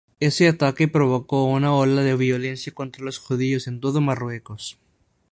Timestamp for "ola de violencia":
1.75-2.73